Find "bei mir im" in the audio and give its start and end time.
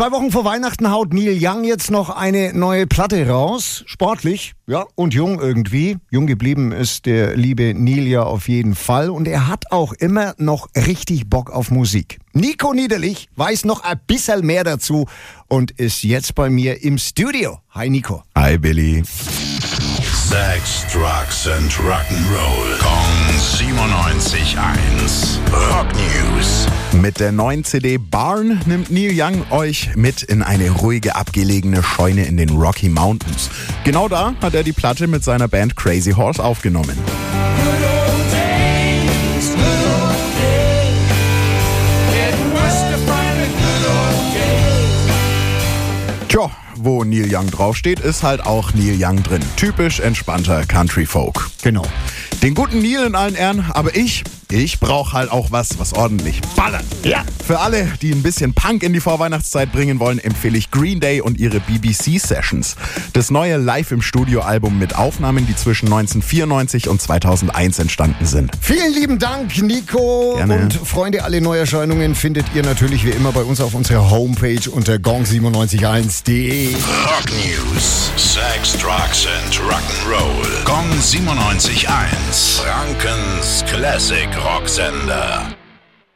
16.34-16.96